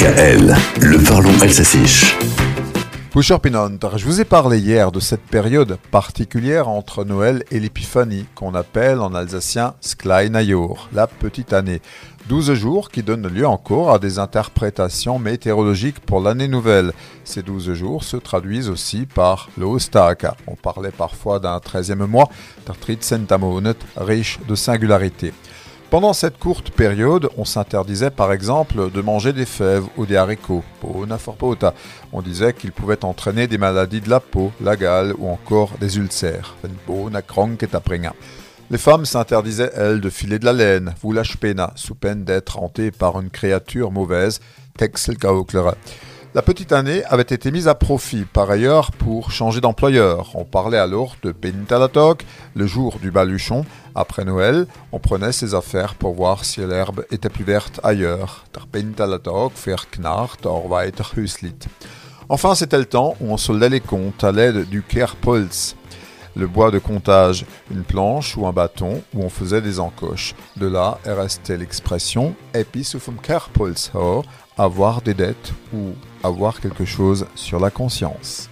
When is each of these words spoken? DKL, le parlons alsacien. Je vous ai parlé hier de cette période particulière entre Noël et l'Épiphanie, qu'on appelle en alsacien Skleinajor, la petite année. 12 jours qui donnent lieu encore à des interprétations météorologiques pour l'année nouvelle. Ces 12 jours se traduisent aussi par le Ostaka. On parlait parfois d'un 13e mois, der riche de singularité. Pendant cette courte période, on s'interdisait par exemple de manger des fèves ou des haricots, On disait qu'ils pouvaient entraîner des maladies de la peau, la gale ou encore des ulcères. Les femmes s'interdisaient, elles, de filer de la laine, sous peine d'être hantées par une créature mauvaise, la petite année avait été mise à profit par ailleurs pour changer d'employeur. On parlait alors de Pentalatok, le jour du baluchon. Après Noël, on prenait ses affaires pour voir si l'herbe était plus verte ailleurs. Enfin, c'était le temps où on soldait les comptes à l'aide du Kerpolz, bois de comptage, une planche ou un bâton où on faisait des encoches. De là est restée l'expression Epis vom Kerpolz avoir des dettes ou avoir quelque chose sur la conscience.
DKL, 0.00 0.56
le 0.80 1.04
parlons 1.04 1.38
alsacien. 1.42 1.84
Je 3.14 4.04
vous 4.06 4.20
ai 4.22 4.24
parlé 4.24 4.58
hier 4.58 4.92
de 4.92 4.98
cette 4.98 5.20
période 5.20 5.76
particulière 5.90 6.70
entre 6.70 7.04
Noël 7.04 7.44
et 7.50 7.60
l'Épiphanie, 7.60 8.24
qu'on 8.34 8.54
appelle 8.54 9.00
en 9.00 9.14
alsacien 9.14 9.74
Skleinajor, 9.82 10.88
la 10.94 11.06
petite 11.06 11.52
année. 11.52 11.82
12 12.30 12.54
jours 12.54 12.88
qui 12.88 13.02
donnent 13.02 13.28
lieu 13.28 13.46
encore 13.46 13.92
à 13.92 13.98
des 13.98 14.18
interprétations 14.18 15.18
météorologiques 15.18 16.00
pour 16.00 16.22
l'année 16.22 16.48
nouvelle. 16.48 16.94
Ces 17.24 17.42
12 17.42 17.74
jours 17.74 18.02
se 18.02 18.16
traduisent 18.16 18.70
aussi 18.70 19.04
par 19.04 19.50
le 19.58 19.66
Ostaka. 19.66 20.34
On 20.46 20.54
parlait 20.54 20.92
parfois 20.92 21.40
d'un 21.40 21.58
13e 21.58 22.06
mois, 22.06 22.30
der 22.66 22.74
riche 23.98 24.38
de 24.48 24.54
singularité. 24.54 25.34
Pendant 25.90 26.12
cette 26.12 26.38
courte 26.38 26.70
période, 26.70 27.28
on 27.36 27.44
s'interdisait 27.44 28.12
par 28.12 28.32
exemple 28.32 28.92
de 28.92 29.00
manger 29.00 29.32
des 29.32 29.44
fèves 29.44 29.86
ou 29.96 30.06
des 30.06 30.16
haricots, 30.16 30.62
On 32.12 32.22
disait 32.22 32.52
qu'ils 32.52 32.70
pouvaient 32.70 33.04
entraîner 33.04 33.48
des 33.48 33.58
maladies 33.58 34.00
de 34.00 34.08
la 34.08 34.20
peau, 34.20 34.52
la 34.60 34.76
gale 34.76 35.14
ou 35.18 35.28
encore 35.28 35.72
des 35.80 35.98
ulcères. 35.98 36.54
Les 38.70 38.78
femmes 38.78 39.04
s'interdisaient, 39.04 39.72
elles, 39.74 40.00
de 40.00 40.10
filer 40.10 40.38
de 40.38 40.44
la 40.44 40.52
laine, 40.52 40.94
sous 41.74 41.96
peine 41.96 42.24
d'être 42.24 42.62
hantées 42.62 42.92
par 42.92 43.20
une 43.20 43.30
créature 43.30 43.90
mauvaise, 43.90 44.38
la 46.32 46.42
petite 46.42 46.72
année 46.72 47.02
avait 47.06 47.22
été 47.22 47.50
mise 47.50 47.66
à 47.66 47.74
profit 47.74 48.24
par 48.24 48.50
ailleurs 48.50 48.92
pour 48.92 49.32
changer 49.32 49.60
d'employeur. 49.60 50.30
On 50.34 50.44
parlait 50.44 50.78
alors 50.78 51.16
de 51.22 51.32
Pentalatok, 51.32 52.24
le 52.54 52.66
jour 52.66 52.98
du 53.00 53.10
baluchon. 53.10 53.64
Après 53.96 54.24
Noël, 54.24 54.66
on 54.92 55.00
prenait 55.00 55.32
ses 55.32 55.54
affaires 55.56 55.94
pour 55.94 56.14
voir 56.14 56.44
si 56.44 56.60
l'herbe 56.60 57.04
était 57.10 57.28
plus 57.28 57.44
verte 57.44 57.80
ailleurs. 57.82 58.44
Enfin, 62.28 62.54
c'était 62.54 62.78
le 62.78 62.84
temps 62.84 63.16
où 63.20 63.32
on 63.32 63.36
soldait 63.36 63.68
les 63.68 63.80
comptes 63.80 64.22
à 64.22 64.30
l'aide 64.30 64.68
du 64.68 64.82
Kerpolz, 64.82 65.74
bois 66.46 66.70
de 66.70 66.78
comptage, 66.78 67.44
une 67.70 67.84
planche 67.84 68.36
ou 68.36 68.46
un 68.46 68.52
bâton 68.52 69.02
où 69.14 69.22
on 69.22 69.28
faisait 69.28 69.62
des 69.62 69.80
encoches. 69.80 70.34
De 70.56 70.66
là 70.66 70.98
est 71.04 71.12
restée 71.12 71.56
l'expression 71.56 72.34
Epis 72.54 72.92
vom 72.94 73.16
Kerpolz 73.16 73.90
avoir 74.58 75.00
des 75.00 75.14
dettes 75.14 75.54
ou 75.72 75.92
avoir 76.22 76.60
quelque 76.60 76.84
chose 76.84 77.26
sur 77.34 77.58
la 77.58 77.70
conscience. 77.70 78.49